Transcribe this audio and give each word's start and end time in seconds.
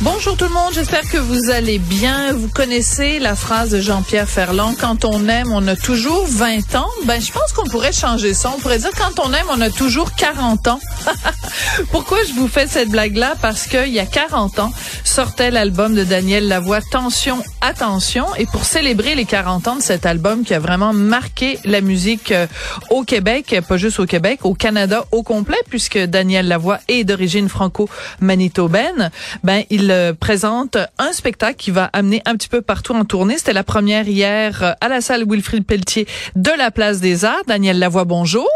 Bonjour 0.00 0.36
tout 0.36 0.44
le 0.44 0.52
monde, 0.54 0.72
j'espère 0.74 1.02
que 1.10 1.18
vous 1.18 1.50
allez 1.50 1.80
bien. 1.80 2.32
Vous 2.32 2.46
connaissez 2.46 3.18
la 3.18 3.34
phrase 3.34 3.70
de 3.70 3.80
Jean-Pierre 3.80 4.28
Ferland, 4.28 4.76
quand 4.80 5.04
on 5.04 5.28
aime, 5.28 5.50
on 5.50 5.66
a 5.66 5.74
toujours 5.74 6.24
20 6.24 6.76
ans. 6.76 6.86
Ben, 7.04 7.20
je 7.20 7.32
pense 7.32 7.52
qu'on 7.52 7.68
pourrait 7.68 7.92
changer 7.92 8.32
ça. 8.32 8.52
On 8.56 8.60
pourrait 8.60 8.78
dire 8.78 8.92
quand 8.96 9.18
on 9.18 9.32
aime, 9.32 9.46
on 9.50 9.60
a 9.60 9.70
toujours 9.70 10.14
40 10.14 10.68
ans. 10.68 10.78
Pourquoi 11.90 12.18
je 12.28 12.32
vous 12.34 12.46
fais 12.46 12.68
cette 12.68 12.90
blague-là? 12.90 13.34
Parce 13.42 13.66
qu'il 13.66 13.88
y 13.88 13.98
a 13.98 14.06
40 14.06 14.60
ans, 14.60 14.72
sortait 15.02 15.50
l'album 15.50 15.96
de 15.96 16.04
Daniel 16.04 16.46
Lavoie, 16.46 16.80
Tension, 16.80 17.42
Attention. 17.60 18.26
Et 18.36 18.46
pour 18.46 18.64
célébrer 18.64 19.16
les 19.16 19.24
40 19.24 19.66
ans 19.66 19.76
de 19.76 19.82
cet 19.82 20.06
album 20.06 20.44
qui 20.44 20.54
a 20.54 20.60
vraiment 20.60 20.92
marqué 20.92 21.58
la 21.64 21.80
musique 21.80 22.30
euh, 22.30 22.46
au 22.90 23.02
Québec, 23.02 23.56
pas 23.68 23.76
juste 23.76 23.98
au 23.98 24.06
Québec, 24.06 24.44
au 24.44 24.54
Canada 24.54 25.06
au 25.10 25.24
complet, 25.24 25.58
puisque 25.68 25.98
Daniel 25.98 26.46
Lavoie 26.46 26.78
est 26.86 27.02
d'origine 27.02 27.48
franco-manitobaine, 27.48 29.10
ben, 29.42 29.64
il 29.70 29.87
présente 30.18 30.76
un 30.98 31.12
spectacle 31.12 31.56
qui 31.56 31.70
va 31.70 31.84
amener 31.92 32.22
un 32.26 32.34
petit 32.34 32.48
peu 32.48 32.62
partout 32.62 32.94
en 32.94 33.04
tournée. 33.04 33.38
C'était 33.38 33.52
la 33.52 33.64
première 33.64 34.08
hier 34.08 34.62
euh, 34.62 34.72
à 34.80 34.88
la 34.88 35.00
salle 35.00 35.24
Wilfrid 35.28 35.64
Pelletier 35.64 36.06
de 36.36 36.50
la 36.56 36.70
Place 36.70 37.00
des 37.00 37.24
Arts. 37.24 37.42
Daniel 37.46 37.78
Lavoie, 37.78 38.04
bonjour. 38.04 38.48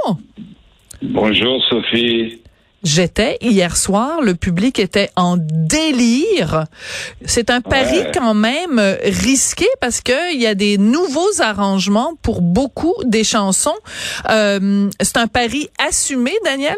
Bonjour 1.03 1.62
Sophie. 1.69 2.38
J'étais 2.84 3.38
hier 3.41 3.77
soir, 3.77 4.22
le 4.22 4.34
public 4.34 4.80
était 4.80 5.10
en 5.14 5.36
délire. 5.38 6.64
C'est 7.25 7.50
un 7.50 7.60
pari 7.60 7.98
quand 8.12 8.34
même 8.34 8.80
euh, 8.80 8.97
risqué 9.05 9.66
parce 9.80 10.00
que 10.00 10.34
il 10.34 10.41
y 10.41 10.47
a 10.47 10.56
des 10.56 10.78
nouveaux 10.78 11.41
arrangements 11.41 12.14
pour 12.22 12.42
beaucoup 12.42 12.94
des 13.05 13.22
chansons. 13.22 13.78
Euh, 14.30 14.88
c'est 15.00 15.16
un 15.16 15.28
pari 15.28 15.69
assumé, 15.78 16.33
Daniel? 16.44 16.77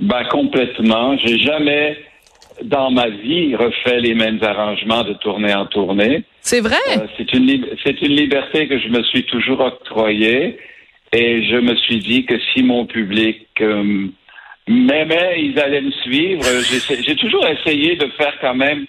Ben 0.00 0.24
complètement. 0.30 1.16
J'ai 1.18 1.38
jamais 1.38 1.96
dans 2.62 2.90
ma 2.90 3.08
vie, 3.08 3.54
refait 3.56 4.00
les 4.00 4.14
mêmes 4.14 4.42
arrangements 4.42 5.04
de 5.04 5.14
tournée 5.14 5.54
en 5.54 5.66
tournée. 5.66 6.24
C'est 6.40 6.60
vrai? 6.60 6.76
Euh, 6.90 7.06
c'est 7.16 7.32
une 7.32 7.66
c'est 7.84 8.00
une 8.02 8.16
liberté 8.16 8.68
que 8.68 8.78
je 8.78 8.88
me 8.88 9.02
suis 9.04 9.24
toujours 9.24 9.60
octroyée 9.60 10.58
et 11.12 11.44
je 11.44 11.56
me 11.56 11.76
suis 11.76 11.98
dit 11.98 12.24
que 12.24 12.34
si 12.52 12.62
mon 12.62 12.86
public 12.86 13.46
euh, 13.60 14.08
m'aimait, 14.68 15.42
ils 15.42 15.58
allaient 15.58 15.82
me 15.82 15.92
suivre. 16.02 16.42
J'ai 17.04 17.16
toujours 17.16 17.46
essayé 17.46 17.96
de 17.96 18.06
faire 18.16 18.34
quand 18.40 18.54
même 18.54 18.86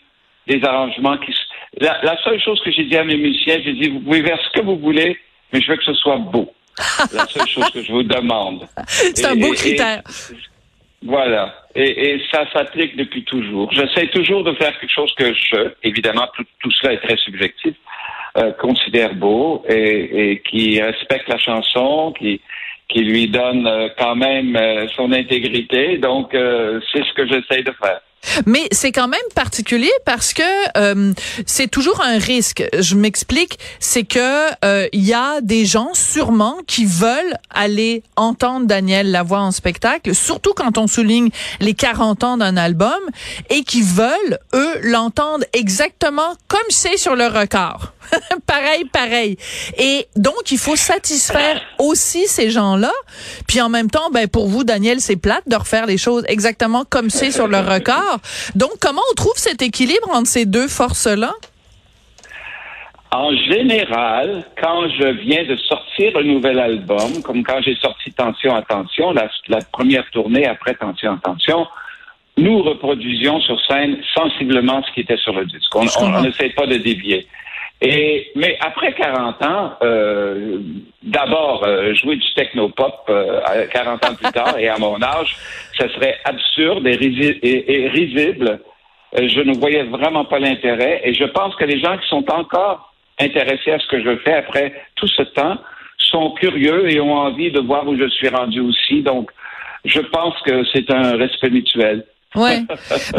des 0.48 0.64
arrangements 0.64 1.18
qui. 1.18 1.34
La, 1.80 2.00
la 2.04 2.18
seule 2.24 2.42
chose 2.42 2.62
que 2.64 2.72
j'ai 2.72 2.86
dit 2.86 2.98
à 2.98 3.04
mes 3.04 3.18
musiciens, 3.18 3.60
j'ai 3.64 3.74
dit 3.74 3.90
vous 3.90 4.00
pouvez 4.00 4.24
faire 4.24 4.40
ce 4.40 4.60
que 4.60 4.66
vous 4.66 4.78
voulez, 4.78 5.18
mais 5.52 5.62
je 5.62 5.72
veux 5.72 5.78
que 5.78 5.84
ce 5.84 5.94
soit 5.96 6.18
beau. 6.18 6.54
la 7.14 7.26
seule 7.28 7.48
chose 7.48 7.70
que 7.72 7.84
je 7.84 7.92
vous 7.92 8.04
demande. 8.04 8.68
C'est 8.88 9.26
un 9.26 9.36
beau 9.36 9.52
critère. 9.54 10.02
Voilà. 11.06 11.54
Et, 11.76 12.14
et 12.16 12.22
ça 12.32 12.46
s'applique 12.52 12.96
depuis 12.96 13.24
toujours. 13.24 13.72
J'essaie 13.74 14.08
toujours 14.08 14.44
de 14.44 14.54
faire 14.54 14.78
quelque 14.80 14.94
chose 14.94 15.14
que 15.16 15.34
je, 15.34 15.72
évidemment, 15.84 16.28
tout, 16.36 16.46
tout 16.62 16.72
cela 16.72 16.94
est 16.94 17.02
très 17.02 17.18
subjectif, 17.18 17.76
euh, 18.38 18.52
considère 18.54 19.14
beau 19.16 19.64
et, 19.68 20.32
et, 20.32 20.40
qui 20.42 20.82
respecte 20.82 21.28
la 21.28 21.38
chanson, 21.38 22.14
qui, 22.18 22.40
qui 22.88 23.00
lui 23.00 23.28
donne 23.28 23.68
euh, 23.68 23.90
quand 23.98 24.16
même 24.16 24.56
euh, 24.56 24.88
son 24.90 25.12
intégrité. 25.12 25.98
Donc, 25.98 26.34
euh, 26.34 26.80
c'est 26.92 27.04
ce 27.04 27.14
que 27.14 27.28
j'essaie 27.28 27.64
de 27.64 27.72
faire. 27.72 28.02
Mais 28.46 28.68
c'est 28.72 28.92
quand 28.92 29.08
même 29.08 29.20
particulier 29.36 29.92
parce 30.06 30.34
que 30.34 30.44
euh, 30.78 31.14
c'est 31.46 31.68
toujours 31.68 32.02
un 32.02 32.18
risque. 32.18 32.64
Je 32.78 32.96
m'explique, 32.96 33.60
c'est 33.80 34.04
que 34.04 34.50
euh, 34.64 34.88
il 34.94 35.04
y 35.04 35.14
a 35.14 35.42
des 35.42 35.66
gens 35.66 35.94
sûrement 35.94 36.58
qui 36.68 36.86
veulent 36.86 37.38
aller 37.50 38.04
entendre 38.16 38.66
Daniel 38.66 39.12
la 39.12 39.24
voix 39.24 39.42
en 39.42 39.52
spectacle, 39.52 40.16
surtout 40.16 40.54
quand 40.54 40.78
on 40.78 40.88
souligne 40.88 41.30
les 41.60 41.74
40 41.74 42.24
ans 42.24 42.38
d'un 42.38 42.58
album 42.58 43.00
et 43.50 43.64
qui 43.64 43.82
veulent 43.82 44.40
eux 44.54 44.80
l'entendre 44.82 45.46
exactement 45.54 46.36
comme 46.48 46.62
c'est 46.70 46.98
sur 46.98 47.16
le 47.16 47.28
record. 47.28 47.94
pareil, 48.46 48.86
pareil. 48.86 49.38
Et 49.78 50.08
donc, 50.16 50.52
il 50.52 50.58
faut 50.58 50.76
satisfaire 50.76 51.62
aussi 51.80 52.28
ces 52.28 52.50
gens-là. 52.50 52.92
Puis 53.48 53.62
en 53.62 53.70
même 53.70 53.90
temps, 53.90 54.10
ben, 54.12 54.28
pour 54.28 54.48
vous, 54.48 54.64
Daniel, 54.64 55.02
c'est 55.02 55.16
plate 55.16 55.44
de 55.48 55.56
refaire 55.56 55.86
les 55.86 55.98
choses 55.98 56.24
exactement 56.28 56.86
comme 56.90 57.10
c'est 57.10 57.32
sur 57.32 57.48
le 57.48 57.60
record. 57.60 58.13
Donc, 58.56 58.72
comment 58.80 59.02
on 59.12 59.16
trouve 59.16 59.36
cet 59.36 59.62
équilibre 59.62 60.10
entre 60.12 60.28
ces 60.28 60.46
deux 60.46 60.68
forces-là? 60.68 61.34
En 63.12 63.30
général, 63.36 64.44
quand 64.60 64.90
je 64.90 65.08
viens 65.22 65.46
de 65.46 65.56
sortir 65.58 66.18
un 66.18 66.24
nouvel 66.24 66.58
album, 66.60 67.22
comme 67.24 67.44
quand 67.44 67.62
j'ai 67.62 67.76
sorti 67.76 68.12
Tension, 68.12 68.56
Attention, 68.56 69.12
la, 69.12 69.30
la 69.50 69.60
première 69.72 70.10
tournée 70.10 70.48
après 70.48 70.74
Tension, 70.74 71.14
Attention, 71.14 71.68
nous 72.38 72.64
reproduisions 72.64 73.40
sur 73.42 73.64
scène 73.68 73.98
sensiblement 74.16 74.82
ce 74.88 74.92
qui 74.94 75.02
était 75.02 75.18
sur 75.18 75.34
le 75.34 75.46
disque. 75.46 75.76
On 75.76 76.22
n'essaie 76.22 76.50
pas 76.50 76.66
de 76.66 76.78
dévier. 76.78 77.28
Et, 77.86 78.32
mais 78.36 78.58
après 78.62 78.94
40 78.94 79.46
ans, 79.46 79.74
euh, 79.84 80.60
d'abord, 81.04 81.66
euh, 81.66 81.94
jouer 81.94 82.16
du 82.16 82.34
technopop 82.34 82.94
euh, 83.10 83.42
40 83.74 84.06
ans 84.06 84.16
plus 84.16 84.32
tard 84.32 84.58
et 84.58 84.70
à 84.70 84.78
mon 84.78 85.02
âge, 85.04 85.36
ce 85.78 85.90
serait 85.90 86.18
absurde 86.24 86.88
et, 86.88 86.94
et, 87.44 87.90
risible. 87.90 88.62
Euh, 89.20 89.28
je 89.28 89.42
ne 89.42 89.54
voyais 89.58 89.84
vraiment 89.84 90.24
pas 90.24 90.40
l'intérêt 90.40 91.02
et 91.04 91.14
je 91.14 91.26
pense 91.26 91.56
que 91.58 91.66
les 91.66 91.82
gens 91.82 91.98
qui 91.98 92.08
sont 92.08 92.24
encore 92.32 92.94
intéressés 93.20 93.72
à 93.72 93.80
ce 93.80 93.88
que 93.88 94.02
je 94.02 94.16
fais 94.20 94.34
après 94.34 94.74
tout 94.96 95.08
ce 95.10 95.24
temps 95.24 95.58
sont 95.98 96.32
curieux 96.32 96.90
et 96.90 97.02
ont 97.02 97.18
envie 97.18 97.52
de 97.52 97.60
voir 97.60 97.86
où 97.86 97.98
je 97.98 98.08
suis 98.08 98.30
rendu 98.30 98.62
aussi. 98.62 99.02
Donc, 99.02 99.30
je 99.84 100.00
pense 100.00 100.40
que 100.44 100.64
c'est 100.72 100.90
un 100.90 101.18
respect 101.18 101.50
mutuel. 101.50 102.06
Ouais. 102.36 102.64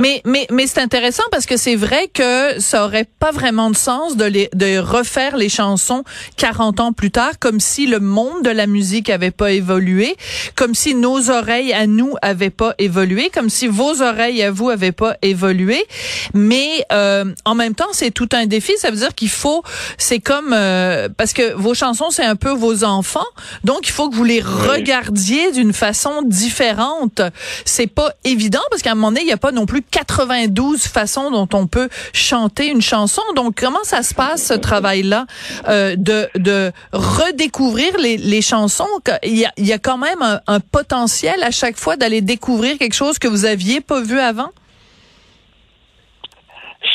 mais 0.00 0.20
mais 0.24 0.46
mais 0.50 0.66
c'est 0.66 0.80
intéressant 0.80 1.22
parce 1.30 1.46
que 1.46 1.56
c'est 1.56 1.76
vrai 1.76 2.08
que 2.12 2.60
ça 2.60 2.84
aurait 2.84 3.06
pas 3.18 3.30
vraiment 3.30 3.70
de 3.70 3.76
sens 3.76 4.16
de 4.16 4.24
les 4.24 4.48
de 4.54 4.78
refaire 4.78 5.36
les 5.36 5.48
chansons 5.48 6.04
40 6.36 6.80
ans 6.80 6.92
plus 6.92 7.10
tard 7.10 7.38
comme 7.38 7.60
si 7.60 7.86
le 7.86 8.00
monde 8.00 8.42
de 8.42 8.50
la 8.50 8.66
musique 8.66 9.10
avait 9.10 9.30
pas 9.30 9.52
évolué, 9.52 10.16
comme 10.54 10.74
si 10.74 10.94
nos 10.94 11.30
oreilles 11.30 11.72
à 11.72 11.86
nous 11.86 12.14
avaient 12.22 12.50
pas 12.50 12.74
évolué, 12.78 13.30
comme 13.32 13.50
si 13.50 13.66
vos 13.66 14.02
oreilles 14.02 14.42
à 14.42 14.50
vous 14.50 14.70
avaient 14.70 14.92
pas 14.92 15.16
évolué. 15.22 15.84
Mais 16.32 16.84
euh, 16.92 17.24
en 17.44 17.54
même 17.54 17.74
temps, 17.74 17.92
c'est 17.92 18.10
tout 18.10 18.28
un 18.32 18.46
défi, 18.46 18.72
ça 18.78 18.90
veut 18.90 18.96
dire 18.96 19.14
qu'il 19.14 19.28
faut 19.28 19.62
c'est 19.98 20.20
comme 20.20 20.52
euh, 20.52 21.08
parce 21.16 21.32
que 21.32 21.54
vos 21.54 21.74
chansons 21.74 22.10
c'est 22.10 22.24
un 22.24 22.36
peu 22.36 22.50
vos 22.50 22.84
enfants, 22.84 23.26
donc 23.64 23.88
il 23.88 23.92
faut 23.92 24.08
que 24.10 24.16
vous 24.16 24.24
les 24.24 24.40
regardiez 24.40 25.52
d'une 25.52 25.72
façon 25.72 26.22
différente. 26.22 27.22
C'est 27.64 27.86
pas 27.86 28.12
évident 28.24 28.62
parce 28.70 28.82
qu'à 28.82 28.94
il 29.20 29.26
n'y 29.26 29.32
a 29.32 29.36
pas 29.36 29.52
non 29.52 29.66
plus 29.66 29.82
92 29.82 30.86
façons 30.86 31.30
dont 31.30 31.48
on 31.52 31.66
peut 31.66 31.88
chanter 32.12 32.68
une 32.68 32.82
chanson. 32.82 33.22
Donc, 33.36 33.54
comment 33.60 33.82
ça 33.84 34.02
se 34.02 34.14
passe, 34.14 34.48
ce 34.48 34.54
travail-là, 34.54 35.26
euh, 35.68 35.96
de, 35.96 36.28
de 36.36 36.72
redécouvrir 36.92 37.96
les, 37.98 38.16
les 38.16 38.42
chansons? 38.42 38.88
Il 39.22 39.38
y, 39.38 39.44
a, 39.44 39.52
il 39.56 39.66
y 39.66 39.72
a 39.72 39.78
quand 39.78 39.98
même 39.98 40.22
un, 40.22 40.40
un 40.46 40.60
potentiel 40.60 41.42
à 41.42 41.50
chaque 41.50 41.76
fois 41.76 41.96
d'aller 41.96 42.20
découvrir 42.20 42.78
quelque 42.78 42.94
chose 42.94 43.18
que 43.18 43.28
vous 43.28 43.44
aviez 43.44 43.80
pas 43.80 44.00
vu 44.00 44.18
avant? 44.18 44.50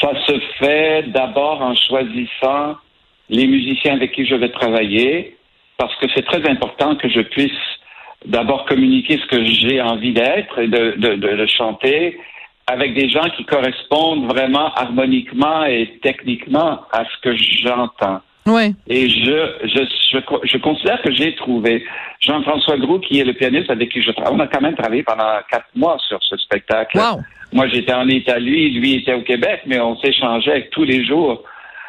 Ça 0.02 0.12
se 0.28 0.40
fait 0.60 1.04
d'abord 1.12 1.62
en 1.62 1.76
choisissant 1.76 2.78
les 3.30 3.48
musiciens 3.48 3.96
avec 3.96 4.14
qui 4.14 4.26
je 4.26 4.36
vais 4.36 4.50
travailler, 4.50 5.38
parce 5.78 5.96
que 5.98 6.08
c'est 6.16 6.26
très 6.26 6.48
important 6.50 6.96
que 6.96 7.10
je 7.10 7.22
puisse 7.22 7.52
d'abord 8.26 8.66
communiquer 8.66 9.18
ce 9.18 9.28
que 9.28 9.44
j'ai 9.46 9.82
envie 9.82 10.14
d'être 10.14 10.60
et 10.60 10.68
de, 10.68 10.96
de, 10.98 11.16
de, 11.16 11.28
le 11.28 11.48
chanter 11.48 12.20
avec 12.68 12.94
des 12.94 13.10
gens 13.10 13.28
qui 13.36 13.46
correspondent 13.46 14.32
vraiment 14.32 14.74
harmoniquement 14.74 15.66
et 15.66 16.00
techniquement 16.04 16.82
à 16.92 17.04
ce 17.06 17.22
que 17.22 17.36
j'entends. 17.36 18.22
Oui. 18.46 18.76
Et 18.88 19.10
je, 19.10 19.54
je, 19.64 19.84
je, 20.12 20.18
je 20.44 20.58
considère 20.58 21.02
que 21.02 21.12
j'ai 21.12 21.36
trouvé 21.36 21.84
Jean-François 22.20 22.78
Groux, 22.78 23.00
qui 23.00 23.20
est 23.20 23.24
le 23.24 23.34
pianiste 23.34 23.70
avec 23.70 23.90
qui 23.90 24.02
je 24.02 24.12
travaille. 24.12 24.34
On 24.36 24.40
a 24.40 24.48
quand 24.48 24.62
même 24.62 24.76
travaillé 24.76 25.04
pendant 25.04 25.40
quatre 25.50 25.68
mois 25.76 25.98
sur 26.08 26.20
ce 26.24 26.38
spectacle. 26.38 26.98
Wow. 26.98 27.22
Moi, 27.52 27.68
j'étais 27.68 27.94
en 27.94 28.08
Italie, 28.08 28.72
lui 28.72 28.96
était 28.96 29.14
au 29.14 29.22
Québec, 29.22 29.62
mais 29.66 29.80
on 29.80 29.98
s'échangeait 29.98 30.70
tous 30.72 30.84
les 30.84 31.04
jours 31.06 31.44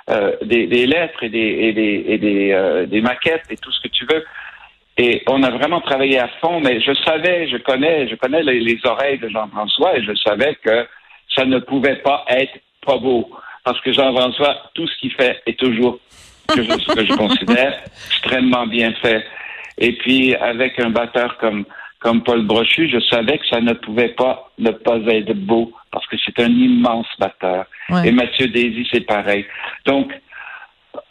euh, 0.09 0.32
des, 0.43 0.67
des, 0.67 0.87
lettres 0.87 1.23
et 1.23 1.29
des, 1.29 1.38
et 1.38 1.73
des, 1.73 2.05
et 2.09 2.19
des, 2.19 2.53
euh, 2.53 2.87
des 2.87 3.00
maquettes 3.00 3.44
et 3.50 3.56
tout 3.56 3.71
ce 3.71 3.81
que 3.81 3.88
tu 3.88 4.06
veux. 4.06 4.25
Et 4.97 5.23
on 5.29 5.43
a 5.43 5.51
vraiment 5.51 5.81
travaillé 5.81 6.19
à 6.19 6.29
fond, 6.41 6.61
mais 6.61 6.81
je 6.81 6.93
savais, 7.05 7.49
je 7.49 7.57
connais, 7.59 8.09
je 8.09 8.17
connais 8.17 8.43
les, 8.43 8.79
oreilles 8.85 9.19
de 9.19 9.29
Jean-François 9.29 9.97
et 9.97 10.05
je 10.05 10.15
savais 10.15 10.57
que 10.63 10.87
ça 11.35 11.45
ne 11.45 11.59
pouvait 11.59 11.97
pas 11.97 12.25
être 12.29 12.59
pas 12.85 12.99
beau. 12.99 13.31
Parce 13.65 13.81
que 13.81 13.93
Jean-François, 13.93 14.71
tout 14.75 14.87
ce 14.87 14.97
qu'il 14.99 15.13
fait 15.13 15.41
est 15.47 15.59
toujours 15.59 15.99
que 16.49 16.63
je, 16.63 16.71
ce 16.71 16.93
que 16.95 17.05
je 17.05 17.15
considère 17.15 17.81
extrêmement 18.07 18.67
bien 18.67 18.93
fait. 18.95 19.25
Et 19.79 19.93
puis, 19.93 20.35
avec 20.35 20.79
un 20.79 20.91
batteur 20.91 21.39
comme, 21.39 21.65
comme 22.01 22.23
Paul 22.23 22.43
Brochu, 22.45 22.89
je 22.89 23.01
savais 23.09 23.39
que 23.39 23.47
ça 23.47 23.61
ne 23.61 23.73
pouvait 23.73 24.11
pas 24.11 24.51
ne 24.59 24.71
pas 24.71 24.97
être 24.97 25.33
beau 25.35 25.73
parce 25.91 26.07
que 26.07 26.17
c'est 26.25 26.39
un 26.41 26.51
immense 26.51 27.07
batteur. 27.19 27.67
Et 28.05 28.13
Mathieu 28.13 28.49
Daisy, 28.49 28.87
c'est 28.93 29.07
pareil. 29.07 29.45
Donc, 29.85 30.13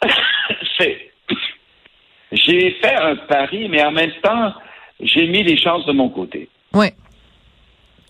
c'est, 0.78 1.09
j'ai 2.32 2.70
fait 2.82 2.94
un 2.94 3.16
pari, 3.16 3.68
mais 3.68 3.82
en 3.84 3.92
même 3.92 4.12
temps, 4.22 4.52
j'ai 5.00 5.26
mis 5.26 5.42
les 5.42 5.56
chances 5.56 5.84
de 5.86 5.92
mon 5.92 6.08
côté. 6.08 6.48
Oui. 6.74 6.86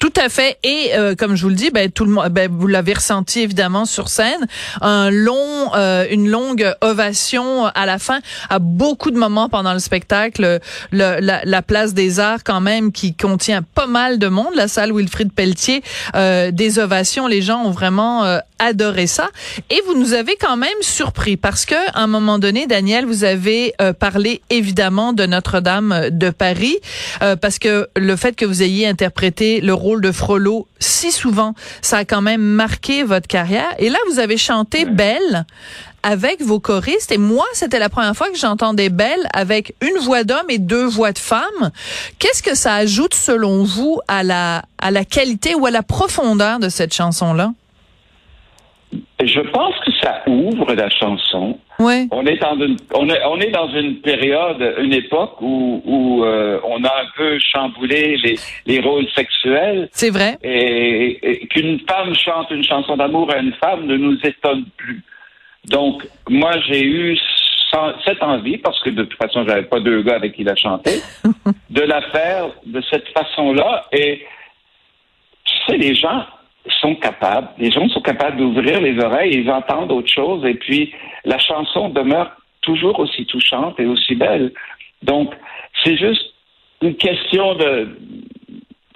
Tout 0.01 0.15
à 0.17 0.31
fait. 0.31 0.57
Et 0.65 0.93
euh, 0.95 1.15
comme 1.15 1.37
je 1.37 1.43
vous 1.43 1.51
le 1.51 1.55
dis, 1.55 1.71
ben, 1.71 1.91
tout 1.91 2.07
le 2.07 2.11
monde, 2.11 2.29
ben, 2.31 2.51
vous 2.51 2.67
l'avez 2.67 2.95
ressenti 2.95 3.41
évidemment 3.41 3.85
sur 3.85 4.09
scène, 4.09 4.47
un 4.81 5.11
long, 5.11 5.75
euh, 5.75 6.07
une 6.11 6.27
longue 6.27 6.75
ovation 6.81 7.67
à 7.67 7.85
la 7.85 7.99
fin. 7.99 8.21
À 8.49 8.59
beaucoup 8.61 9.11
de 9.11 9.19
moments 9.19 9.51
pendant 9.51 9.75
le 9.75 9.79
spectacle, 9.79 10.59
le, 10.91 11.21
la, 11.21 11.45
la, 11.45 11.63
place 11.63 11.93
des 11.93 12.19
Arts 12.19 12.43
quand 12.45 12.63
même 12.63 12.93
qui 12.93 13.15
contient 13.15 13.61
pas 13.61 13.87
mal 13.87 14.19
de 14.19 14.29
monde, 14.29 14.55
la 14.57 14.69
salle 14.69 14.91
Wilfrid 14.91 15.35
Pelletier, 15.35 15.83
euh, 16.15 16.51
des 16.51 16.79
ovations. 16.79 17.27
Les 17.27 17.43
gens 17.43 17.63
ont 17.63 17.71
vraiment 17.71 18.41
adoré 18.59 19.07
ça. 19.07 19.29
Et 19.69 19.83
vous 19.87 19.99
nous 19.99 20.15
avez 20.15 20.37
quand 20.37 20.57
même 20.57 20.71
surpris 20.81 21.37
parce 21.37 21.67
que 21.67 21.75
à 21.93 22.01
un 22.01 22.07
moment 22.07 22.39
donné, 22.39 22.67
Daniel, 22.67 23.05
vous 23.05 23.25
avez 23.25 23.75
parlé 23.99 24.41
évidemment 24.49 25.13
de 25.13 25.27
Notre-Dame 25.27 26.09
de 26.11 26.31
Paris 26.31 26.79
parce 27.41 27.59
que 27.59 27.89
le 27.97 28.17
fait 28.17 28.35
que 28.35 28.47
vous 28.47 28.63
ayez 28.63 28.87
interprété 28.87 29.61
le 29.61 29.75
rôle 29.75 29.90
de 29.99 30.13
Frollo 30.13 30.69
si 30.79 31.11
souvent. 31.11 31.55
Ça 31.83 31.99
a 31.99 32.05
quand 32.05 32.23
même 32.23 32.43
marqué 32.43 33.03
votre 33.03 33.27
carrière. 33.27 33.75
Et 33.79 33.89
là, 33.89 33.99
vous 34.11 34.19
avez 34.19 34.37
chanté 34.37 34.85
Belle 34.85 35.47
avec 36.03 36.43
vos 36.43 36.61
choristes. 36.61 37.13
Et 37.13 37.19
moi, 37.19 37.47
c'était 37.53 37.79
la 37.79 37.89
première 37.89 38.17
fois 38.17 38.29
que 38.31 38.39
j'entendais 38.39 38.89
Belle 38.89 39.29
avec 39.33 39.75
une 39.81 39.99
voix 40.03 40.25
d'homme 40.25 40.49
et 40.49 40.59
deux 40.59 40.87
voix 40.87 41.13
de 41.13 41.19
femme. 41.19 41.71
Qu'est-ce 42.19 42.43
que 42.43 42.55
ça 42.55 42.75
ajoute, 42.75 43.15
selon 43.15 43.65
vous, 43.65 44.01
à 44.09 44.23
la, 44.23 44.63
à 44.79 44.91
la 44.91 45.05
qualité 45.05 45.55
ou 45.55 45.67
à 45.67 45.71
la 45.71 45.83
profondeur 45.83 46.59
de 46.59 46.69
cette 46.69 46.95
chanson-là? 46.95 47.53
Je 49.23 49.41
pense 49.41 49.75
que 49.85 49.93
ça 50.03 50.23
ouvre 50.27 50.75
la 50.75 50.89
chanson. 50.91 51.59
Ouais. 51.79 52.07
On 52.11 52.27
est 52.27 52.39
dans 52.39 52.57
une 52.57 52.77
on 52.93 53.09
est, 53.09 53.25
on 53.25 53.39
est 53.39 53.51
dans 53.51 53.69
une 53.69 54.01
période, 54.01 54.75
une 54.79 54.93
époque 54.93 55.41
où, 55.41 55.81
où 55.85 56.25
euh, 56.25 56.59
on 56.65 56.83
a 56.83 56.89
un 56.89 57.07
peu 57.17 57.39
chamboulé 57.39 58.17
les, 58.17 58.37
les 58.67 58.81
rôles 58.81 59.07
sexuels. 59.15 59.89
C'est 59.93 60.11
vrai. 60.11 60.39
Et, 60.43 61.47
qu'une 61.51 61.81
femme 61.89 62.15
chante 62.15 62.51
une 62.51 62.65
chanson 62.65 62.97
d'amour 62.97 63.33
à 63.33 63.39
une 63.39 63.53
femme 63.55 63.87
ne 63.87 63.97
nous 63.97 64.19
étonne 64.25 64.65
plus. 64.77 65.03
Donc 65.67 66.07
moi 66.29 66.53
j'ai 66.67 66.83
eu 66.83 67.19
cette 68.05 68.23
envie, 68.23 68.59
parce 68.59 68.81
que 68.83 68.91
de 68.91 69.05
toute 69.05 69.19
façon 69.19 69.45
j'avais 69.47 69.63
pas 69.63 69.79
deux 69.79 70.03
gars 70.03 70.17
avec 70.17 70.35
qui 70.35 70.43
la 70.43 70.57
chanter, 70.57 71.01
de 71.71 71.83
la 71.83 72.03
faire 72.11 72.49
de 72.67 72.83
cette 72.91 73.07
façon-là. 73.09 73.87
Et 73.93 74.27
tu 75.45 75.57
sais 75.67 75.77
les 75.77 75.95
gens 75.95 76.25
sont 76.81 76.95
capables, 76.95 77.49
les 77.59 77.71
gens 77.71 77.89
sont 77.89 78.03
capables 78.03 78.37
d'ouvrir 78.37 78.81
les 78.81 78.99
oreilles, 79.03 79.33
ils 79.35 79.51
entendent 79.51 79.93
autre 79.93 80.13
chose, 80.13 80.45
et 80.45 80.55
puis 80.55 80.93
la 81.25 81.39
chanson 81.39 81.89
demeure 81.89 82.33
toujours 82.61 82.99
aussi 82.99 83.25
touchante 83.27 83.79
et 83.81 83.87
aussi 83.87 84.15
belle. 84.15 84.53
Donc, 85.03 85.33
c'est 85.83 85.97
juste 85.97 86.35
une 86.83 86.97
question 86.97 87.55
de 87.55 87.89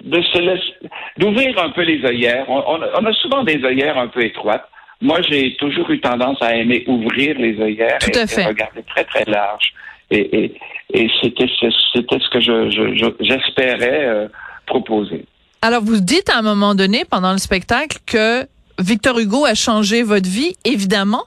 de 0.03 0.21
se 0.21 0.37
laisser, 0.39 0.73
d'ouvrir 1.17 1.57
un 1.63 1.71
peu 1.71 1.81
les 1.81 2.05
œillères. 2.05 2.45
On, 2.47 3.05
a 3.05 3.13
souvent 3.13 3.43
des 3.43 3.63
œillères 3.63 3.97
un 3.97 4.07
peu 4.07 4.23
étroites. 4.23 4.69
Moi, 5.01 5.19
j'ai 5.27 5.55
toujours 5.55 5.89
eu 5.89 5.99
tendance 5.99 6.39
à 6.41 6.55
aimer 6.55 6.83
ouvrir 6.85 7.37
les 7.39 7.59
œillères 7.59 7.97
et, 8.07 8.43
regarder 8.45 8.83
très 8.83 9.03
très 9.03 9.25
large. 9.25 9.73
Et, 10.11 10.43
et, 10.43 10.53
et 10.93 11.09
c'était 11.21 11.49
c'était 11.59 12.19
ce 12.19 12.29
que 12.29 12.39
je, 12.39 13.13
j'espérais 13.19 14.05
euh, 14.05 14.27
proposer. 14.67 15.25
Alors, 15.65 15.81
vous 15.83 15.99
dites 15.99 16.29
à 16.29 16.37
un 16.37 16.41
moment 16.43 16.75
donné, 16.75 17.05
pendant 17.09 17.31
le 17.31 17.39
spectacle, 17.39 17.97
que 18.05 18.47
Victor 18.77 19.17
Hugo 19.17 19.45
a 19.45 19.55
changé 19.55 20.03
votre 20.03 20.29
vie, 20.29 20.55
évidemment, 20.63 21.23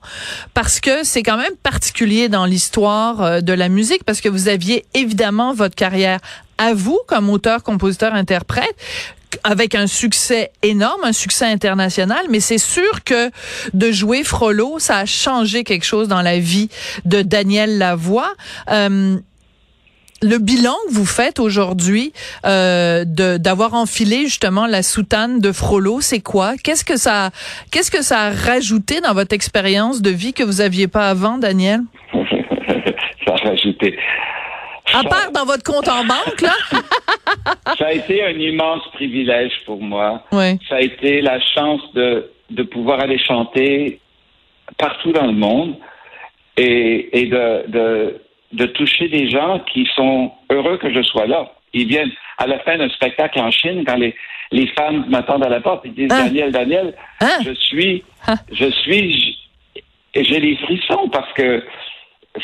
parce 0.54 0.78
que 0.78 1.02
c'est 1.02 1.24
quand 1.24 1.38
même 1.38 1.56
particulier 1.64 2.28
dans 2.28 2.44
l'histoire 2.44 3.20
euh, 3.20 3.40
de 3.40 3.52
la 3.52 3.68
musique, 3.68 4.04
parce 4.04 4.20
que 4.20 4.28
vous 4.28 4.46
aviez 4.46 4.84
évidemment 4.94 5.54
votre 5.54 5.74
carrière 5.74 6.20
à 6.56 6.72
vous 6.72 7.00
comme 7.08 7.30
auteur, 7.30 7.64
compositeur, 7.64 8.14
interprète 8.14 8.76
avec 9.42 9.74
un 9.74 9.88
succès 9.88 10.52
énorme, 10.62 11.00
un 11.02 11.12
succès 11.12 11.46
international, 11.46 12.26
mais 12.30 12.38
c'est 12.38 12.58
sûr 12.58 13.02
que 13.04 13.32
de 13.74 13.90
jouer 13.90 14.22
Frollo, 14.22 14.78
ça 14.78 14.98
a 14.98 15.04
changé 15.04 15.64
quelque 15.64 15.84
chose 15.84 16.06
dans 16.06 16.22
la 16.22 16.38
vie 16.38 16.68
de 17.04 17.22
Daniel 17.22 17.76
Lavoie. 17.76 18.32
Euh, 18.70 19.18
le 20.22 20.38
bilan 20.38 20.74
que 20.88 20.94
vous 20.94 21.06
faites 21.06 21.38
aujourd'hui 21.38 22.12
euh, 22.44 23.04
d'avoir 23.04 23.74
enfilé 23.74 24.22
justement 24.24 24.66
la 24.66 24.82
soutane 24.82 25.40
de 25.40 25.52
Frollo, 25.52 26.00
c'est 26.00 26.20
quoi? 26.20 26.54
Qu'est-ce 26.62 26.84
que 26.84 26.96
ça 26.96 27.30
qu'est-ce 27.70 27.90
que 27.90 28.02
ça 28.02 28.22
a 28.22 28.30
rajouté 28.30 29.00
dans 29.00 29.14
votre 29.14 29.34
expérience 29.34 30.02
de 30.02 30.10
vie 30.10 30.32
que 30.32 30.42
vous 30.42 30.60
aviez 30.60 30.88
pas 30.88 31.08
avant, 31.08 31.38
Daniel? 31.38 31.80
Ça 33.26 33.34
a 33.34 33.48
rajouté. 33.48 33.98
À 34.94 35.04
part 35.04 35.30
dans 35.32 35.44
votre 35.44 35.62
compte 35.62 35.86
en 35.88 36.02
banque, 36.04 36.40
là? 36.40 36.54
Ça 37.78 37.88
a 37.88 37.92
été 37.92 38.24
un 38.24 38.30
immense 38.30 38.82
privilège 38.94 39.52
pour 39.66 39.82
moi. 39.82 40.22
Oui. 40.32 40.58
Ça 40.68 40.76
a 40.76 40.80
été 40.80 41.20
la 41.20 41.38
chance 41.40 41.82
de, 41.94 42.30
de 42.50 42.62
pouvoir 42.62 43.00
aller 43.00 43.18
chanter 43.18 44.00
partout 44.78 45.12
dans 45.12 45.26
le 45.26 45.32
monde 45.32 45.76
et, 46.56 47.20
et 47.20 47.26
de, 47.26 47.70
de 47.70 48.20
de 48.52 48.66
toucher 48.66 49.08
des 49.08 49.28
gens 49.28 49.60
qui 49.72 49.86
sont 49.94 50.32
heureux 50.50 50.78
que 50.78 50.92
je 50.92 51.02
sois 51.02 51.26
là. 51.26 51.52
Ils 51.72 51.86
viennent 51.86 52.12
à 52.38 52.46
la 52.46 52.58
fin 52.60 52.78
d'un 52.78 52.88
spectacle 52.88 53.38
en 53.40 53.50
Chine, 53.50 53.84
quand 53.86 53.96
les, 53.96 54.14
les 54.52 54.66
fans 54.68 55.04
m'attendent 55.08 55.44
à 55.44 55.48
la 55.48 55.60
porte, 55.60 55.82
ils 55.84 55.94
disent 55.94 56.12
hein? 56.12 56.24
Daniel, 56.24 56.52
Daniel, 56.52 56.94
hein? 57.20 57.38
je 57.44 57.52
suis, 57.52 58.04
hein? 58.26 58.36
je 58.52 58.70
suis, 58.70 59.38
j'ai 60.14 60.40
des 60.40 60.56
frissons 60.56 61.08
parce 61.10 61.32
que 61.34 61.62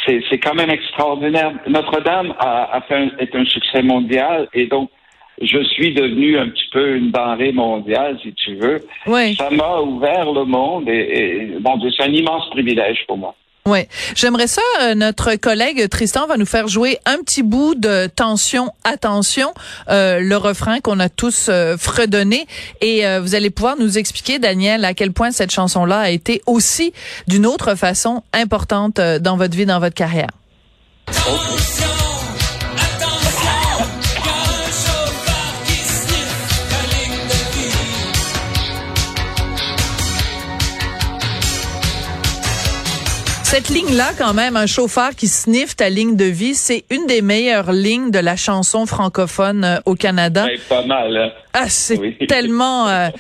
c'est 0.07 0.39
quand 0.39 0.55
même 0.55 0.71
extraordinaire. 0.71 1.53
Notre-Dame 1.69 2.35
a, 2.39 2.77
a, 2.77 2.81
fait 2.83 2.97
un, 2.97 3.11
est 3.19 3.35
un 3.35 3.45
succès 3.45 3.83
mondial 3.83 4.49
et 4.53 4.67
donc 4.67 4.91
je 5.41 5.63
suis 5.65 5.95
devenu 5.95 6.39
un 6.39 6.49
petit 6.49 6.69
peu 6.73 6.97
une 6.97 7.11
denrée 7.11 7.53
mondiale, 7.53 8.19
si 8.23 8.33
tu 8.35 8.57
veux. 8.57 8.81
Oui. 9.07 9.35
Ça 9.37 9.51
m'a 9.51 9.81
ouvert 9.81 10.33
le 10.33 10.45
monde 10.45 10.89
et, 10.89 10.93
et 10.93 11.47
bon, 11.61 11.81
c'est 11.97 12.05
un 12.05 12.13
immense 12.13 12.51
privilège 12.51 13.05
pour 13.07 13.17
moi. 13.17 13.35
Ouais, 13.67 13.89
j'aimerais 14.15 14.47
ça. 14.47 14.61
Euh, 14.83 14.95
notre 14.95 15.37
collègue 15.37 15.89
Tristan 15.89 16.27
va 16.27 16.37
nous 16.37 16.45
faire 16.45 16.69
jouer 16.69 16.99
un 17.07 17.17
petit 17.21 17.43
bout 17.43 17.75
de 17.75 18.11
tension, 18.15 18.71
attention, 18.85 19.55
euh, 19.89 20.21
le 20.21 20.37
refrain 20.37 20.81
qu'on 20.81 21.01
a 21.01 21.09
tous 21.09 21.47
euh, 21.49 21.79
fredonné, 21.79 22.47
et 22.83 23.07
euh, 23.07 23.23
vous 23.23 23.35
allez 23.35 23.49
pouvoir 23.49 23.79
nous 23.79 23.97
expliquer, 23.97 24.39
Daniel, 24.39 24.85
à 24.85 24.93
quel 24.93 25.13
point 25.13 25.31
cette 25.31 25.51
chanson-là 25.51 26.01
a 26.01 26.11
été 26.11 26.43
aussi, 26.45 26.93
d'une 27.27 27.47
autre 27.47 27.75
façon, 27.75 28.23
importante 28.35 29.01
dans 29.01 29.39
votre 29.39 29.57
vie, 29.57 29.65
dans 29.65 29.81
votre 29.81 29.95
carrière. 29.95 30.29
Cette 43.55 43.69
ligne-là, 43.69 44.11
quand 44.19 44.35
même, 44.35 44.57
un 44.57 44.67
chauffeur 44.67 45.11
qui 45.15 45.29
sniffe 45.29 45.77
ta 45.77 45.89
ligne 45.89 46.17
de 46.17 46.25
vie, 46.25 46.57
c'est 46.57 46.83
une 46.91 47.07
des 47.07 47.23
meilleures 47.23 47.71
lignes 47.71 48.11
de 48.11 48.19
la 48.19 48.35
chanson 48.35 48.85
francophone 48.85 49.63
euh, 49.63 49.79
au 49.85 49.95
Canada. 49.95 50.47
C'est 50.51 50.69
pas 50.69 50.85
mal. 50.85 51.17
Hein? 51.17 51.31
Ah, 51.53 51.69
c'est 51.69 52.19
tellement. 52.29 52.89
Euh, 52.89 53.11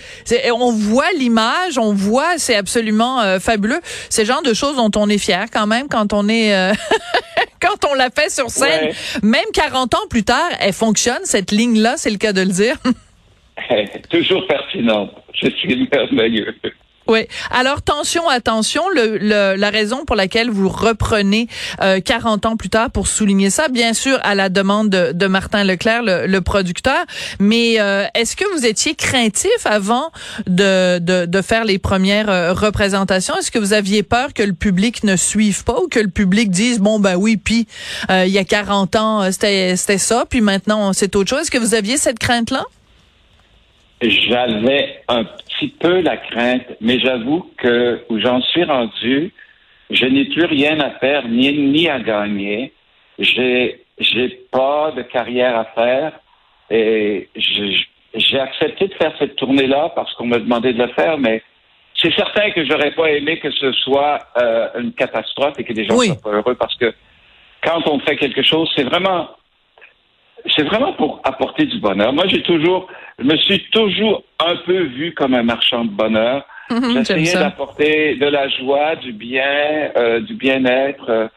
on 0.53 0.73
voit 0.73 1.12
l'image, 1.17 1.79
on 1.79 1.93
voit, 1.93 2.37
c'est 2.38 2.57
absolument 2.57 3.21
euh, 3.21 3.38
fabuleux. 3.38 3.79
C'est 4.11 4.23
le 4.23 4.26
genre 4.26 4.43
de 4.43 4.55
choses 4.55 4.75
dont 4.75 4.91
on 4.97 5.09
est 5.09 5.19
fier 5.19 5.47
quand 5.53 5.69
même 5.69 5.87
quand 5.88 6.12
on 6.12 6.29
est 6.29 6.53
quand 7.62 7.88
on 7.88 7.95
l'a 7.95 8.11
fait 8.11 8.29
sur 8.29 8.50
scène. 8.50 8.91
Même 9.23 9.47
40 9.53 9.95
ans 9.95 10.09
plus 10.11 10.25
tard, 10.25 10.50
elle 10.59 10.73
fonctionne 10.73 11.21
cette 11.23 11.53
ligne-là, 11.53 11.95
c'est 11.97 12.11
le 12.11 12.19
cas 12.19 12.33
de 12.33 12.41
le 12.41 12.49
dire. 12.49 12.75
Toujours 14.11 14.45
pertinente. 14.49 15.12
Je 15.41 15.49
suis 15.50 15.88
merveilleux. 15.93 16.57
Oui. 17.06 17.26
Alors, 17.50 17.82
tension, 17.82 18.28
attention, 18.28 18.88
le, 18.88 19.56
la 19.56 19.70
raison 19.70 20.04
pour 20.04 20.16
laquelle 20.16 20.50
vous 20.50 20.68
reprenez 20.68 21.49
euh, 21.82 22.00
40 22.00 22.46
ans 22.46 22.56
plus 22.56 22.70
tard 22.70 22.90
pour 22.90 23.08
souligner 23.08 23.50
ça, 23.50 23.68
bien 23.68 23.92
sûr, 23.92 24.18
à 24.23 24.34
la 24.34 24.49
demande 24.49 24.88
de, 24.88 25.12
de 25.12 25.26
Martin 25.26 25.64
Leclerc, 25.64 26.02
le, 26.02 26.26
le 26.26 26.40
producteur, 26.40 27.04
mais 27.38 27.78
euh, 27.78 28.06
est-ce 28.14 28.37
que 28.37 28.44
vous 28.54 28.64
étiez 28.64 28.94
craintif 28.94 29.50
avant 29.66 30.11
de, 30.46 30.99
de, 30.99 31.26
de 31.26 31.42
faire 31.42 31.64
les 31.64 31.78
premières 31.78 32.30
euh, 32.30 32.52
représentations? 32.54 33.37
Est-ce 33.37 33.50
que 33.50 33.58
vous 33.58 33.75
aviez 33.75 34.02
peur 34.02 34.32
que 34.32 34.42
le 34.42 34.54
public 34.54 35.04
ne 35.04 35.16
suive 35.16 35.64
pas 35.64 35.80
ou 35.80 35.88
que 35.88 36.00
le 36.00 36.08
public 36.08 36.50
dise, 36.50 36.78
bon, 36.80 37.00
ben 37.00 37.16
oui, 37.16 37.37
puis 37.37 37.66
euh, 38.11 38.25
il 38.26 38.32
y 38.32 38.38
a 38.38 38.44
40 38.44 38.96
ans, 38.96 39.30
c'était 39.30 39.76
ça, 39.76 40.25
puis 40.28 40.40
maintenant, 40.40 40.92
c'est 40.94 41.14
autre 41.16 41.28
chose? 41.28 41.40
Est-ce 41.42 41.50
que 41.50 41.58
vous 41.58 41.75
aviez 41.75 41.99
cette 41.99 42.18
crainte-là? 42.18 42.64
J'avais 44.02 45.02
un 45.08 45.25
petit 45.54 45.68
peu 45.68 46.00
la 46.00 46.16
crainte, 46.16 46.66
mais 46.80 46.99
j'avoue 46.99 47.50
que 47.56 48.04
où 48.08 48.18
j'en 48.18 48.40
suis 48.42 48.64
rendu, 48.64 49.32
je 49.90 50.06
n'ai 50.06 50.25
plus 50.26 50.44
rien 50.44 50.80
à 50.80 50.90
faire 50.99 51.28
ni, 51.28 51.52
ni 51.52 51.88
à 51.88 52.00
gagner. 52.00 52.73
J'ai 53.18 53.80
j'ai 53.99 54.28
pas 54.50 54.92
de 54.96 55.02
carrière 55.02 55.56
à 55.56 55.64
faire 55.66 56.12
et 56.70 57.28
j'ai 57.37 58.40
accepté 58.40 58.88
de 58.88 58.94
faire 58.94 59.12
cette 59.18 59.37
tournée-là 59.37 59.92
parce 59.94 60.12
qu'on 60.14 60.26
m'a 60.26 60.38
demandé 60.38 60.73
de 60.73 60.82
le 60.82 60.92
faire, 60.94 61.18
mais 61.18 61.42
c'est 62.00 62.12
certain 62.14 62.50
que 62.50 62.64
j'aurais 62.64 62.90
pas 62.92 63.11
aimé 63.11 63.38
que 63.38 63.50
ce 63.50 63.73
soit 63.73 64.18
euh, 64.42 64.68
une 64.80 64.92
catastrophe 64.92 65.54
et 65.58 65.64
que 65.64 65.73
des 65.73 65.84
gens 65.84 65.96
soient 65.96 66.20
pas 66.23 66.30
heureux 66.30 66.56
parce 66.56 66.75
que 66.76 66.92
quand 67.62 67.87
on 67.87 68.00
fait 68.00 68.16
quelque 68.16 68.42
chose, 68.42 68.70
c'est 68.76 68.82
vraiment 68.82 69.30
c'est 70.55 70.65
vraiment 70.65 70.93
pour 70.95 71.21
apporter 71.25 71.67
du 71.67 71.79
bonheur. 71.79 72.13
Moi, 72.13 72.25
j'ai 72.29 72.43
toujours, 72.43 72.89
je 73.19 73.25
me 73.25 73.37
suis 73.37 73.61
toujours 73.73 74.23
un 74.41 74.57
peu 74.67 74.83
vu 74.85 75.13
comme 75.15 75.35
un 75.35 75.43
marchand 75.43 75.85
de 75.85 75.91
bonheur. 75.91 76.45
Mhm, 76.71 76.95
J'essayais 76.97 77.35
d'apporter 77.35 78.15
de 78.17 78.27
la 78.27 78.49
joie, 78.49 78.97
du 78.97 79.13
bien, 79.13 79.91
euh, 79.97 80.21
du 80.21 80.35
bien-être, 80.35 81.09
euh, 81.09 81.29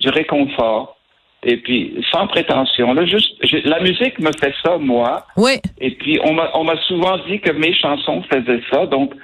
du 0.00 0.08
réconfort. 0.08 0.96
Et 1.42 1.56
puis, 1.56 2.04
sans 2.12 2.26
prétention. 2.26 2.92
Là, 2.92 3.06
juste, 3.06 3.32
la 3.64 3.80
musique 3.80 4.18
me 4.18 4.30
fait 4.38 4.54
ça, 4.62 4.76
moi. 4.76 5.26
Oui. 5.36 5.52
Et 5.78 5.92
puis, 5.92 6.20
on 6.22 6.34
m'a, 6.34 6.50
on 6.54 6.64
m'a 6.64 6.76
souvent 6.82 7.16
dit 7.28 7.40
que 7.40 7.50
mes 7.52 7.74
chansons 7.74 8.22
faisaient 8.30 8.60
ça. 8.70 8.84
Donc, 8.86 9.14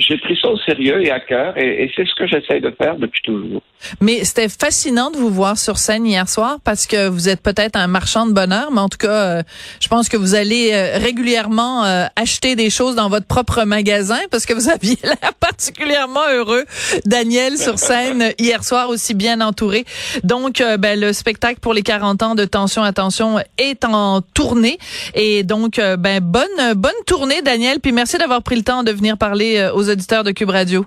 j'ai 0.00 0.18
pris 0.18 0.38
ça 0.40 0.48
au 0.48 0.56
sérieux 0.58 1.04
et 1.04 1.10
à 1.10 1.20
cœur 1.20 1.56
et, 1.56 1.90
c'est 1.94 2.06
ce 2.06 2.14
que 2.14 2.26
j'essaie 2.26 2.60
de 2.60 2.70
faire 2.70 2.96
depuis 2.96 3.20
toujours. 3.22 3.62
Mais 4.00 4.24
c'était 4.24 4.48
fascinant 4.48 5.10
de 5.10 5.16
vous 5.16 5.30
voir 5.30 5.58
sur 5.58 5.78
scène 5.78 6.06
hier 6.06 6.28
soir 6.28 6.58
parce 6.64 6.86
que 6.86 7.08
vous 7.08 7.28
êtes 7.28 7.42
peut-être 7.42 7.76
un 7.76 7.86
marchand 7.86 8.26
de 8.26 8.32
bonheur, 8.32 8.70
mais 8.70 8.80
en 8.80 8.88
tout 8.88 8.98
cas, 8.98 9.08
euh, 9.08 9.42
je 9.80 9.88
pense 9.88 10.08
que 10.08 10.16
vous 10.16 10.34
allez 10.34 10.70
euh, 10.72 10.98
régulièrement 10.98 11.84
euh, 11.84 12.06
acheter 12.16 12.56
des 12.56 12.70
choses 12.70 12.94
dans 12.94 13.08
votre 13.08 13.26
propre 13.26 13.64
magasin 13.64 14.18
parce 14.30 14.46
que 14.46 14.52
vous 14.52 14.68
aviez 14.68 14.98
l'air 15.02 15.34
particulièrement 15.40 16.28
heureux, 16.30 16.64
Daniel, 17.06 17.56
sur 17.56 17.78
scène 17.78 18.32
hier 18.38 18.64
soir, 18.64 18.88
aussi 18.90 19.14
bien 19.14 19.40
entouré. 19.40 19.84
Donc, 20.24 20.62
ben, 20.78 20.98
le 20.98 21.12
spectacle 21.12 21.60
pour 21.60 21.74
les 21.74 21.82
40 21.82 22.22
ans 22.22 22.34
de 22.34 22.44
Tension 22.44 22.82
Attention 22.82 23.38
est 23.58 23.84
en 23.84 24.20
tournée 24.20 24.78
et 25.14 25.42
donc, 25.42 25.80
ben, 25.98 26.20
bonne 26.20 26.74
bonne 26.74 26.92
tournée, 27.06 27.42
Daniel. 27.42 27.80
Puis 27.80 27.92
merci 27.92 28.18
d'avoir 28.18 28.42
pris 28.42 28.56
le 28.56 28.62
temps 28.62 28.82
de 28.82 28.92
venir 28.92 29.16
parler 29.16 29.70
aux 29.74 29.89
auditeurs 29.90 30.24
de 30.24 30.32
Cube 30.32 30.50
Radio. 30.50 30.86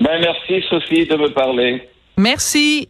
Ben, 0.00 0.20
merci, 0.20 0.64
Sophie, 0.68 1.06
de 1.06 1.16
me 1.16 1.28
parler. 1.30 1.88
Merci. 2.16 2.88